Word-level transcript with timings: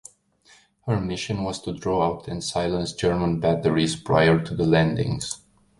Her 0.87 0.99
mission 0.99 1.43
was 1.43 1.61
to 1.61 1.73
draw 1.73 2.03
out 2.07 2.27
and 2.27 2.43
silence 2.43 2.91
German 2.91 3.39
batteries 3.39 3.95
prior 3.95 4.39
to 4.43 4.55
the 4.55 4.65
landings. 4.65 5.41